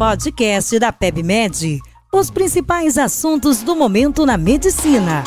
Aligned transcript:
podcast 0.00 0.78
da 0.78 0.90
PebMed. 0.90 1.78
Os 2.10 2.30
principais 2.30 2.96
assuntos 2.96 3.62
do 3.62 3.76
momento 3.76 4.24
na 4.24 4.38
medicina. 4.38 5.22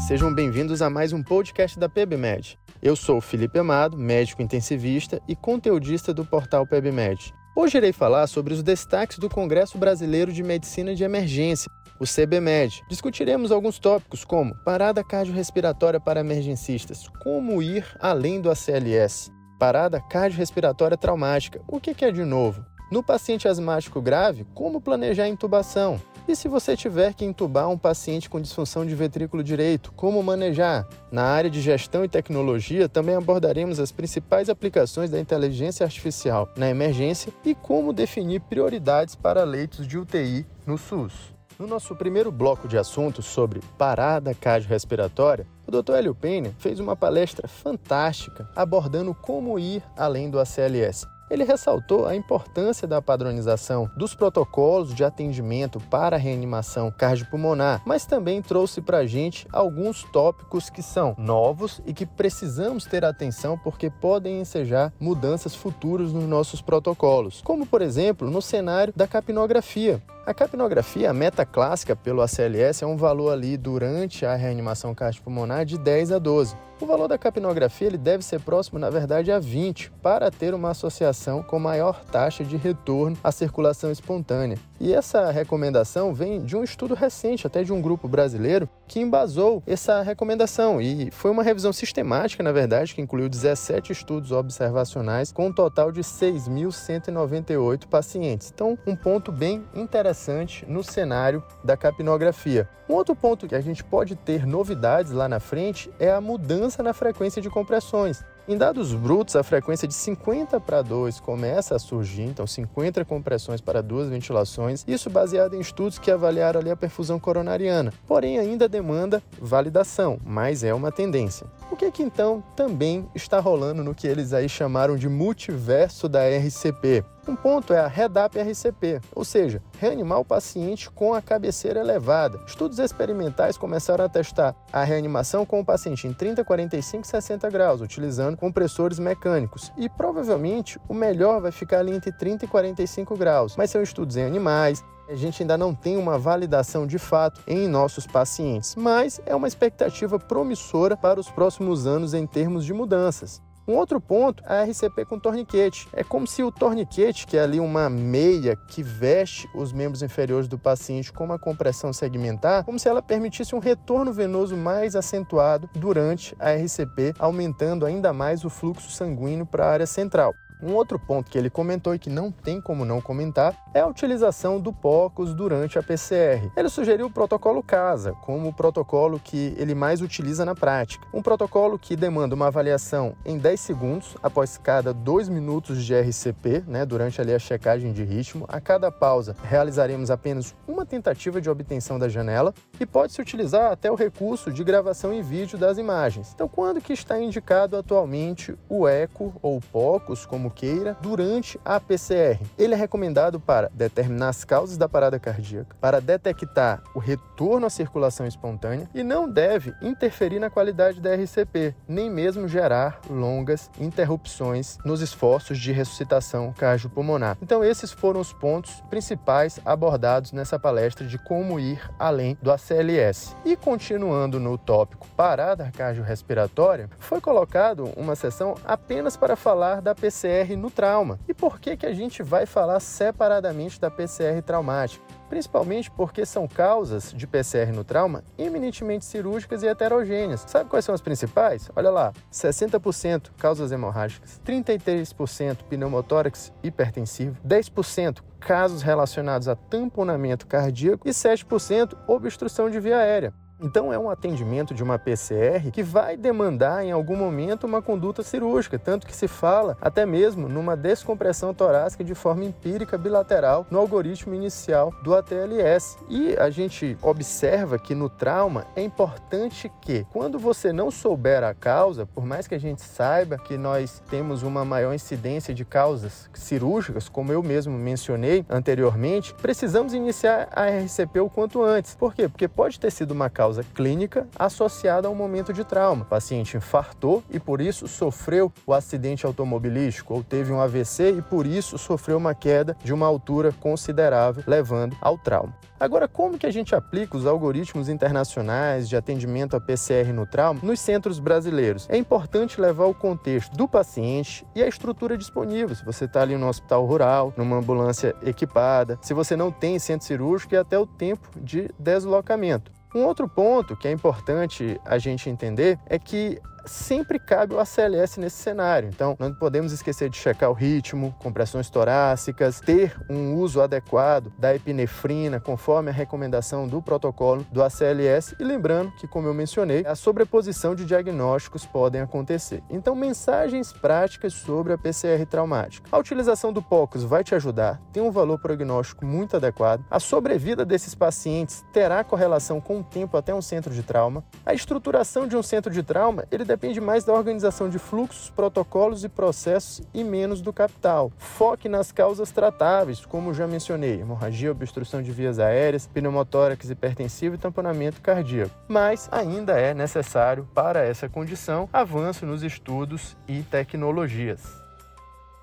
Sejam 0.00 0.34
bem-vindos 0.34 0.82
a 0.82 0.90
mais 0.90 1.12
um 1.12 1.22
podcast 1.22 1.78
da 1.78 1.88
PebMed. 1.88 2.58
Eu 2.82 2.96
sou 2.96 3.20
Felipe 3.20 3.60
Amado, 3.60 3.96
médico 3.96 4.42
intensivista 4.42 5.22
e 5.28 5.36
conteudista 5.36 6.12
do 6.12 6.24
portal 6.24 6.66
PebMed. 6.66 7.32
Hoje 7.60 7.76
irei 7.76 7.92
falar 7.92 8.26
sobre 8.28 8.54
os 8.54 8.62
destaques 8.62 9.18
do 9.18 9.28
Congresso 9.28 9.78
Brasileiro 9.78 10.32
de 10.32 10.44
Medicina 10.44 10.94
de 10.94 11.02
Emergência, 11.02 11.68
o 11.98 12.04
CBMED. 12.04 12.82
Discutiremos 12.88 13.50
alguns 13.50 13.78
tópicos 13.78 14.24
como 14.24 14.54
parada 14.64 15.04
cardiorrespiratória 15.04 16.00
para 16.00 16.20
emergencistas, 16.20 17.08
como 17.22 17.62
ir 17.62 17.84
além 18.00 18.40
do 18.40 18.50
ACLS, 18.50 19.32
parada 19.58 20.00
cardiorrespiratória 20.00 20.96
traumática, 20.96 21.60
o 21.66 21.80
que 21.80 22.04
é 22.04 22.10
de 22.10 22.24
novo? 22.24 22.64
No 22.90 23.02
paciente 23.02 23.46
asmático 23.46 24.00
grave, 24.00 24.46
como 24.54 24.80
planejar 24.80 25.24
a 25.24 25.28
intubação? 25.28 26.00
E 26.26 26.36
se 26.36 26.46
você 26.46 26.76
tiver 26.76 27.14
que 27.14 27.24
intubar 27.24 27.70
um 27.70 27.78
paciente 27.78 28.28
com 28.28 28.40
disfunção 28.40 28.84
de 28.84 28.94
ventrículo 28.94 29.42
direito, 29.42 29.90
como 29.92 30.22
manejar? 30.22 30.86
Na 31.10 31.22
área 31.22 31.48
de 31.48 31.60
gestão 31.60 32.04
e 32.04 32.08
tecnologia, 32.08 32.86
também 32.86 33.14
abordaremos 33.14 33.80
as 33.80 33.90
principais 33.90 34.50
aplicações 34.50 35.08
da 35.08 35.18
inteligência 35.18 35.84
artificial 35.84 36.46
na 36.54 36.68
emergência 36.68 37.32
e 37.44 37.54
como 37.54 37.94
definir 37.94 38.40
prioridades 38.42 39.14
para 39.14 39.42
leitos 39.42 39.86
de 39.86 39.96
UTI 39.96 40.46
no 40.66 40.76
SUS. 40.76 41.37
No 41.58 41.66
nosso 41.66 41.96
primeiro 41.96 42.30
bloco 42.30 42.68
de 42.68 42.78
assuntos 42.78 43.26
sobre 43.26 43.60
parada 43.76 44.32
cardiorrespiratória, 44.32 45.44
o 45.66 45.72
Dr. 45.72 45.94
Hélio 45.94 46.14
Penha 46.14 46.54
fez 46.56 46.78
uma 46.78 46.94
palestra 46.94 47.48
fantástica 47.48 48.48
abordando 48.54 49.12
como 49.12 49.58
ir 49.58 49.82
além 49.96 50.30
do 50.30 50.38
ACLS. 50.38 51.04
Ele 51.28 51.42
ressaltou 51.42 52.06
a 52.06 52.14
importância 52.14 52.86
da 52.86 53.02
padronização 53.02 53.90
dos 53.96 54.14
protocolos 54.14 54.94
de 54.94 55.02
atendimento 55.02 55.80
para 55.90 56.16
reanimação 56.16 56.92
cardiopulmonar, 56.92 57.82
mas 57.84 58.06
também 58.06 58.40
trouxe 58.40 58.80
para 58.80 58.98
a 58.98 59.06
gente 59.06 59.44
alguns 59.52 60.04
tópicos 60.04 60.70
que 60.70 60.80
são 60.80 61.16
novos 61.18 61.82
e 61.84 61.92
que 61.92 62.06
precisamos 62.06 62.84
ter 62.84 63.04
atenção 63.04 63.58
porque 63.58 63.90
podem 63.90 64.40
ensejar 64.40 64.92
mudanças 65.00 65.56
futuras 65.56 66.12
nos 66.12 66.24
nossos 66.24 66.62
protocolos, 66.62 67.42
como 67.42 67.66
por 67.66 67.82
exemplo 67.82 68.30
no 68.30 68.40
cenário 68.40 68.94
da 68.96 69.08
capnografia. 69.08 70.00
A 70.28 70.34
capnografia, 70.34 71.08
a 71.08 71.14
meta 71.14 71.46
clássica 71.46 71.96
pelo 71.96 72.20
ACLS, 72.20 72.84
é 72.84 72.86
um 72.86 72.98
valor 72.98 73.30
ali 73.30 73.56
durante 73.56 74.26
a 74.26 74.34
reanimação 74.34 74.94
cardiopulmonar 74.94 75.64
de 75.64 75.78
10 75.78 76.12
a 76.12 76.18
12. 76.18 76.54
O 76.80 76.86
valor 76.86 77.08
da 77.08 77.16
capnografia 77.18 77.86
ele 77.86 77.96
deve 77.96 78.22
ser 78.22 78.38
próximo, 78.38 78.78
na 78.78 78.90
verdade, 78.90 79.32
a 79.32 79.38
20, 79.40 79.90
para 80.02 80.30
ter 80.30 80.52
uma 80.52 80.70
associação 80.70 81.42
com 81.42 81.58
maior 81.58 82.04
taxa 82.04 82.44
de 82.44 82.58
retorno 82.58 83.16
à 83.24 83.32
circulação 83.32 83.90
espontânea. 83.90 84.58
E 84.78 84.92
essa 84.92 85.32
recomendação 85.32 86.14
vem 86.14 86.44
de 86.44 86.56
um 86.56 86.62
estudo 86.62 86.94
recente, 86.94 87.46
até 87.46 87.64
de 87.64 87.72
um 87.72 87.80
grupo 87.80 88.06
brasileiro, 88.06 88.68
que 88.86 89.00
embasou 89.00 89.60
essa 89.66 90.02
recomendação. 90.02 90.80
E 90.80 91.10
foi 91.10 91.32
uma 91.32 91.42
revisão 91.42 91.72
sistemática, 91.72 92.44
na 92.44 92.52
verdade, 92.52 92.94
que 92.94 93.00
incluiu 93.00 93.28
17 93.28 93.90
estudos 93.90 94.30
observacionais, 94.30 95.32
com 95.32 95.46
um 95.48 95.52
total 95.52 95.90
de 95.90 96.02
6.198 96.02 97.86
pacientes. 97.86 98.52
Então, 98.54 98.78
um 98.86 98.94
ponto 98.94 99.32
bem 99.32 99.64
interessante 99.74 100.17
no 100.66 100.82
cenário 100.82 101.42
da 101.62 101.76
capnografia. 101.76 102.68
Um 102.88 102.94
outro 102.94 103.14
ponto 103.14 103.46
que 103.46 103.54
a 103.54 103.60
gente 103.60 103.84
pode 103.84 104.16
ter 104.16 104.46
novidades 104.46 105.12
lá 105.12 105.28
na 105.28 105.38
frente 105.38 105.90
é 106.00 106.10
a 106.10 106.20
mudança 106.20 106.82
na 106.82 106.92
frequência 106.92 107.40
de 107.40 107.50
compressões. 107.50 108.24
Em 108.48 108.56
dados 108.56 108.94
brutos, 108.94 109.36
a 109.36 109.42
frequência 109.42 109.86
de 109.86 109.92
50 109.92 110.58
para 110.58 110.80
2 110.80 111.20
começa 111.20 111.76
a 111.76 111.78
surgir, 111.78 112.22
então 112.22 112.46
50 112.46 113.04
compressões 113.04 113.60
para 113.60 113.82
duas 113.82 114.08
ventilações, 114.08 114.86
isso 114.88 115.10
baseado 115.10 115.52
em 115.52 115.60
estudos 115.60 115.98
que 115.98 116.10
avaliaram 116.10 116.58
ali 116.58 116.70
a 116.70 116.76
perfusão 116.76 117.20
coronariana. 117.20 117.92
Porém, 118.06 118.38
ainda 118.38 118.66
demanda 118.66 119.22
validação, 119.38 120.18
mas 120.24 120.64
é 120.64 120.72
uma 120.72 120.90
tendência. 120.90 121.46
O 121.70 121.76
que, 121.76 121.90
que 121.90 122.02
então 122.02 122.42
também 122.56 123.06
está 123.14 123.38
rolando 123.38 123.84
no 123.84 123.94
que 123.94 124.06
eles 124.06 124.32
aí 124.32 124.48
chamaram 124.48 124.96
de 124.96 125.10
multiverso 125.10 126.08
da 126.08 126.20
RCP? 126.26 127.04
Um 127.28 127.36
ponto 127.36 127.74
é 127.74 127.78
a 127.78 127.86
REDAP 127.86 128.38
RCP, 128.38 129.02
ou 129.14 129.22
seja, 129.22 129.62
reanimar 129.78 130.18
o 130.18 130.24
paciente 130.24 130.90
com 130.90 131.12
a 131.12 131.20
cabeceira 131.20 131.78
elevada. 131.78 132.40
Estudos 132.46 132.78
experimentais 132.78 133.58
começaram 133.58 134.02
a 134.02 134.08
testar 134.08 134.56
a 134.72 134.82
reanimação 134.82 135.44
com 135.44 135.60
o 135.60 135.64
paciente 135.64 136.06
em 136.06 136.14
30, 136.14 136.42
45 136.42 137.04
e 137.04 137.06
60 137.06 137.50
graus, 137.50 137.82
utilizando 137.82 138.38
compressores 138.38 138.98
mecânicos. 138.98 139.70
E 139.76 139.90
provavelmente 139.90 140.80
o 140.88 140.94
melhor 140.94 141.42
vai 141.42 141.52
ficar 141.52 141.80
ali 141.80 141.92
entre 141.92 142.12
30 142.12 142.46
e 142.46 142.48
45 142.48 143.14
graus, 143.14 143.56
mas 143.58 143.70
são 143.70 143.82
estudos 143.82 144.16
em 144.16 144.24
animais, 144.24 144.82
a 145.06 145.14
gente 145.14 145.42
ainda 145.42 145.58
não 145.58 145.74
tem 145.74 145.98
uma 145.98 146.18
validação 146.18 146.86
de 146.86 146.98
fato 146.98 147.42
em 147.46 147.68
nossos 147.68 148.06
pacientes, 148.06 148.74
mas 148.74 149.20
é 149.26 149.34
uma 149.34 149.48
expectativa 149.48 150.18
promissora 150.18 150.96
para 150.96 151.20
os 151.20 151.30
próximos 151.30 151.86
anos 151.86 152.14
em 152.14 152.26
termos 152.26 152.64
de 152.64 152.72
mudanças. 152.72 153.42
Um 153.68 153.76
outro 153.76 154.00
ponto 154.00 154.42
é 154.46 154.60
a 154.60 154.64
RCP 154.64 155.04
com 155.04 155.18
torniquete. 155.18 155.86
É 155.92 156.02
como 156.02 156.26
se 156.26 156.42
o 156.42 156.50
torniquete, 156.50 157.26
que 157.26 157.36
é 157.36 157.42
ali 157.42 157.60
uma 157.60 157.90
meia 157.90 158.56
que 158.56 158.82
veste 158.82 159.46
os 159.54 159.74
membros 159.74 160.02
inferiores 160.02 160.48
do 160.48 160.58
paciente 160.58 161.12
com 161.12 161.22
uma 161.22 161.38
compressão 161.38 161.92
segmentar, 161.92 162.64
como 162.64 162.78
se 162.78 162.88
ela 162.88 163.02
permitisse 163.02 163.54
um 163.54 163.58
retorno 163.58 164.10
venoso 164.10 164.56
mais 164.56 164.96
acentuado 164.96 165.68
durante 165.74 166.34
a 166.38 166.52
RCP, 166.52 167.12
aumentando 167.18 167.84
ainda 167.84 168.10
mais 168.10 168.42
o 168.42 168.48
fluxo 168.48 168.90
sanguíneo 168.90 169.44
para 169.44 169.66
a 169.66 169.70
área 169.70 169.86
central. 169.86 170.34
Um 170.60 170.74
outro 170.74 170.98
ponto 170.98 171.30
que 171.30 171.38
ele 171.38 171.48
comentou 171.48 171.94
e 171.94 171.98
que 171.98 172.10
não 172.10 172.32
tem 172.32 172.60
como 172.60 172.84
não 172.84 173.00
comentar 173.00 173.54
é 173.72 173.80
a 173.80 173.86
utilização 173.86 174.58
do 174.58 174.72
POCUS 174.72 175.32
durante 175.32 175.78
a 175.78 175.82
PCR. 175.82 176.50
Ele 176.56 176.68
sugeriu 176.68 177.06
o 177.06 177.10
protocolo 177.10 177.62
CASA 177.62 178.12
como 178.22 178.48
o 178.48 178.52
protocolo 178.52 179.20
que 179.22 179.54
ele 179.56 179.74
mais 179.74 180.00
utiliza 180.00 180.44
na 180.44 180.54
prática. 180.54 181.06
Um 181.14 181.22
protocolo 181.22 181.78
que 181.78 181.94
demanda 181.94 182.34
uma 182.34 182.48
avaliação 182.48 183.14
em 183.24 183.38
10 183.38 183.60
segundos 183.60 184.16
após 184.20 184.58
cada 184.58 184.92
2 184.92 185.28
minutos 185.28 185.84
de 185.84 185.94
RCP, 185.94 186.64
né, 186.66 186.84
durante 186.84 187.20
ali 187.20 187.32
a 187.32 187.38
checagem 187.38 187.92
de 187.92 188.02
ritmo. 188.02 188.44
A 188.48 188.60
cada 188.60 188.90
pausa 188.90 189.36
realizaremos 189.42 190.10
apenas 190.10 190.56
uma 190.66 190.84
tentativa 190.84 191.40
de 191.40 191.48
obtenção 191.48 191.98
da 191.98 192.08
janela 192.08 192.52
e 192.80 192.86
pode-se 192.86 193.20
utilizar 193.20 193.70
até 193.70 193.90
o 193.90 193.94
recurso 193.94 194.52
de 194.52 194.64
gravação 194.64 195.12
em 195.12 195.22
vídeo 195.22 195.56
das 195.56 195.78
imagens. 195.78 196.32
Então, 196.34 196.48
quando 196.48 196.80
que 196.80 196.92
está 196.92 197.20
indicado 197.20 197.76
atualmente 197.76 198.56
o 198.68 198.88
ECO 198.88 199.34
ou 199.40 199.60
POCUS 199.60 200.26
como 200.26 200.47
como 200.48 200.50
queira, 200.50 200.96
durante 201.00 201.60
a 201.64 201.78
PCR. 201.78 202.40
Ele 202.58 202.74
é 202.74 202.76
recomendado 202.76 203.38
para 203.38 203.70
determinar 203.72 204.30
as 204.30 204.44
causas 204.44 204.76
da 204.76 204.88
parada 204.88 205.18
cardíaca, 205.18 205.76
para 205.80 206.00
detectar 206.00 206.82
o 206.94 206.98
retorno 206.98 207.66
à 207.66 207.70
circulação 207.70 208.26
espontânea 208.26 208.88
e 208.94 209.02
não 209.02 209.28
deve 209.28 209.74
interferir 209.82 210.38
na 210.38 210.50
qualidade 210.50 211.00
da 211.00 211.14
RCP, 211.14 211.74
nem 211.86 212.10
mesmo 212.10 212.48
gerar 212.48 213.00
longas 213.10 213.70
interrupções 213.78 214.78
nos 214.84 215.00
esforços 215.00 215.58
de 215.58 215.72
ressuscitação 215.72 216.52
cardiopulmonar. 216.52 217.36
Então, 217.42 217.62
esses 217.62 217.92
foram 217.92 218.20
os 218.20 218.32
pontos 218.32 218.82
principais 218.88 219.60
abordados 219.64 220.32
nessa 220.32 220.58
palestra 220.58 221.06
de 221.06 221.18
como 221.18 221.60
ir 221.60 221.80
além 221.98 222.36
do 222.40 222.50
ACLS. 222.50 223.36
E 223.44 223.56
continuando 223.56 224.40
no 224.40 224.56
tópico 224.56 225.06
parada 225.16 225.70
cardiorrespiratória, 225.76 226.88
foi 226.98 227.20
colocado 227.20 227.90
uma 227.96 228.16
sessão 228.16 228.54
apenas 228.64 229.16
para 229.16 229.36
falar 229.36 229.80
da 229.80 229.94
PCR 229.94 230.37
PCR 230.38 230.56
no 230.56 230.70
trauma. 230.70 231.18
E 231.26 231.34
por 231.34 231.60
que, 231.60 231.76
que 231.76 231.86
a 231.86 231.92
gente 231.92 232.22
vai 232.22 232.46
falar 232.46 232.80
separadamente 232.80 233.80
da 233.80 233.90
PCR 233.90 234.40
traumática? 234.44 235.04
Principalmente 235.28 235.90
porque 235.90 236.24
são 236.24 236.48
causas 236.48 237.12
de 237.12 237.26
PCR 237.26 237.72
no 237.72 237.84
trauma 237.84 238.24
eminentemente 238.38 239.04
cirúrgicas 239.04 239.62
e 239.62 239.66
heterogêneas. 239.66 240.44
Sabe 240.46 240.70
quais 240.70 240.84
são 240.84 240.94
as 240.94 241.00
principais? 241.00 241.70
Olha 241.76 241.90
lá: 241.90 242.12
60% 242.32 243.30
causas 243.36 243.72
hemorrágicas, 243.72 244.40
33% 244.46 245.64
pneumotórax 245.68 246.52
hipertensivo, 246.62 247.36
10% 247.46 248.20
casos 248.40 248.82
relacionados 248.82 249.48
a 249.48 249.56
tamponamento 249.56 250.46
cardíaco 250.46 251.06
e 251.06 251.10
7% 251.10 251.96
obstrução 252.06 252.70
de 252.70 252.80
via 252.80 252.98
aérea. 252.98 253.34
Então, 253.60 253.92
é 253.92 253.98
um 253.98 254.08
atendimento 254.08 254.72
de 254.72 254.84
uma 254.84 254.98
PCR 254.98 255.70
que 255.72 255.82
vai 255.82 256.16
demandar 256.16 256.84
em 256.84 256.92
algum 256.92 257.16
momento 257.16 257.64
uma 257.64 257.82
conduta 257.82 258.22
cirúrgica, 258.22 258.78
tanto 258.78 259.06
que 259.06 259.14
se 259.14 259.26
fala 259.26 259.76
até 259.80 260.06
mesmo 260.06 260.48
numa 260.48 260.76
descompressão 260.76 261.52
torácica 261.52 262.04
de 262.04 262.14
forma 262.14 262.44
empírica 262.44 262.96
bilateral 262.96 263.66
no 263.68 263.80
algoritmo 263.80 264.32
inicial 264.32 264.94
do 265.02 265.12
ATLS. 265.12 265.98
E 266.08 266.36
a 266.36 266.50
gente 266.50 266.96
observa 267.02 267.78
que 267.80 267.96
no 267.96 268.08
trauma 268.08 268.64
é 268.76 268.82
importante 268.82 269.70
que, 269.80 270.06
quando 270.12 270.38
você 270.38 270.72
não 270.72 270.88
souber 270.90 271.42
a 271.42 271.52
causa, 271.52 272.06
por 272.06 272.24
mais 272.24 272.46
que 272.46 272.54
a 272.54 272.60
gente 272.60 272.82
saiba 272.82 273.38
que 273.38 273.58
nós 273.58 274.00
temos 274.08 274.44
uma 274.44 274.64
maior 274.64 274.94
incidência 274.94 275.52
de 275.52 275.64
causas 275.64 276.30
cirúrgicas, 276.32 277.08
como 277.08 277.32
eu 277.32 277.42
mesmo 277.42 277.76
mencionei 277.76 278.46
anteriormente, 278.48 279.34
precisamos 279.34 279.92
iniciar 279.92 280.48
a 280.52 280.66
RCP 280.66 281.18
o 281.18 281.28
quanto 281.28 281.62
antes. 281.62 281.96
Por 281.96 282.14
quê? 282.14 282.28
Porque 282.28 282.46
pode 282.46 282.78
ter 282.78 282.92
sido 282.92 283.10
uma 283.10 283.28
causa 283.28 283.47
causa 283.48 283.64
clínica 283.64 284.28
associada 284.38 285.08
a 285.08 285.10
um 285.10 285.14
momento 285.14 285.54
de 285.54 285.64
trauma. 285.64 286.02
O 286.02 286.06
paciente 286.06 286.58
infartou 286.58 287.22
e 287.30 287.40
por 287.40 287.62
isso 287.62 287.88
sofreu 287.88 288.52
o 288.66 288.74
acidente 288.74 289.24
automobilístico 289.24 290.12
ou 290.12 290.22
teve 290.22 290.52
um 290.52 290.60
AVC 290.60 291.12
e 291.12 291.22
por 291.22 291.46
isso 291.46 291.78
sofreu 291.78 292.18
uma 292.18 292.34
queda 292.34 292.76
de 292.84 292.92
uma 292.92 293.06
altura 293.06 293.50
considerável, 293.52 294.44
levando 294.46 294.94
ao 295.00 295.16
trauma. 295.16 295.54
Agora, 295.80 296.08
como 296.08 296.36
que 296.36 296.46
a 296.46 296.50
gente 296.50 296.74
aplica 296.74 297.16
os 297.16 297.24
algoritmos 297.24 297.88
internacionais 297.88 298.88
de 298.88 298.96
atendimento 298.96 299.56
a 299.56 299.60
PCR 299.60 300.12
no 300.12 300.26
trauma 300.26 300.60
nos 300.62 300.80
centros 300.80 301.20
brasileiros? 301.20 301.86
É 301.88 301.96
importante 301.96 302.60
levar 302.60 302.86
o 302.86 302.94
contexto 302.94 303.56
do 303.56 303.68
paciente 303.68 304.44
e 304.54 304.62
a 304.62 304.68
estrutura 304.68 305.16
disponível. 305.16 305.74
Se 305.74 305.84
você 305.84 306.04
está 306.04 306.20
ali 306.22 306.36
no 306.36 306.48
hospital 306.48 306.84
rural, 306.84 307.32
numa 307.36 307.56
ambulância 307.56 308.14
equipada, 308.22 308.98
se 309.00 309.14
você 309.14 309.36
não 309.36 309.52
tem 309.52 309.78
centro 309.78 310.06
cirúrgico 310.06 310.54
e 310.54 310.58
até 310.58 310.76
o 310.76 310.86
tempo 310.86 311.30
de 311.40 311.70
deslocamento. 311.78 312.77
Um 312.94 313.04
outro 313.04 313.28
ponto 313.28 313.76
que 313.76 313.86
é 313.86 313.92
importante 313.92 314.80
a 314.84 314.98
gente 314.98 315.28
entender 315.28 315.78
é 315.86 315.98
que 315.98 316.40
sempre 316.68 317.18
cabe 317.18 317.54
o 317.54 317.58
ACLS 317.60 318.20
nesse 318.20 318.36
cenário. 318.36 318.88
Então, 318.88 319.16
não 319.18 319.32
podemos 319.34 319.72
esquecer 319.72 320.08
de 320.08 320.16
checar 320.16 320.50
o 320.50 320.54
ritmo, 320.54 321.14
compressões 321.18 321.70
torácicas, 321.70 322.60
ter 322.60 322.94
um 323.08 323.34
uso 323.34 323.60
adequado 323.60 324.32
da 324.38 324.54
epinefrina, 324.54 325.40
conforme 325.40 325.90
a 325.90 325.92
recomendação 325.92 326.68
do 326.68 326.82
protocolo 326.82 327.46
do 327.50 327.62
ACLS. 327.62 328.36
E 328.38 328.44
lembrando 328.44 328.92
que, 328.92 329.08
como 329.08 329.26
eu 329.26 329.34
mencionei, 329.34 329.84
a 329.86 329.94
sobreposição 329.94 330.74
de 330.74 330.84
diagnósticos 330.84 331.64
podem 331.64 332.00
acontecer. 332.00 332.62
Então, 332.70 332.94
mensagens 332.94 333.72
práticas 333.72 334.34
sobre 334.34 334.72
a 334.72 334.78
PCR 334.78 335.24
traumática. 335.26 335.88
A 335.90 335.98
utilização 335.98 336.52
do 336.52 336.62
POCUS 336.62 337.02
vai 337.02 337.24
te 337.24 337.34
ajudar, 337.34 337.80
tem 337.92 338.02
um 338.02 338.10
valor 338.10 338.38
prognóstico 338.38 339.06
muito 339.06 339.36
adequado. 339.36 339.84
A 339.90 339.98
sobrevida 339.98 340.64
desses 340.64 340.94
pacientes 340.94 341.64
terá 341.72 342.04
correlação 342.04 342.60
com 342.60 342.80
o 342.80 342.84
tempo 342.84 343.16
até 343.16 343.34
um 343.34 343.42
centro 343.42 343.72
de 343.72 343.82
trauma. 343.82 344.22
A 344.44 344.52
estruturação 344.52 345.26
de 345.26 345.36
um 345.36 345.42
centro 345.42 345.72
de 345.72 345.82
trauma, 345.82 346.24
ele 346.30 346.44
deve 346.44 346.57
depende 346.58 346.80
mais 346.80 347.04
da 347.04 347.12
organização 347.12 347.68
de 347.68 347.78
fluxos, 347.78 348.30
protocolos 348.30 349.04
e 349.04 349.08
processos 349.08 349.80
e 349.94 350.02
menos 350.02 350.40
do 350.40 350.52
capital. 350.52 351.12
Foque 351.16 351.68
nas 351.68 351.92
causas 351.92 352.32
tratáveis, 352.32 353.06
como 353.06 353.32
já 353.32 353.46
mencionei: 353.46 354.00
hemorragia, 354.00 354.50
obstrução 354.50 355.00
de 355.00 355.12
vias 355.12 355.38
aéreas, 355.38 355.86
pneumotórax 355.86 356.68
hipertensivo 356.68 357.36
e 357.36 357.38
tamponamento 357.38 358.00
cardíaco. 358.00 358.50
Mas 358.66 359.08
ainda 359.12 359.52
é 359.52 359.72
necessário, 359.72 360.48
para 360.52 360.84
essa 360.84 361.08
condição, 361.08 361.68
avanço 361.72 362.26
nos 362.26 362.42
estudos 362.42 363.16
e 363.28 363.42
tecnologias 363.42 364.67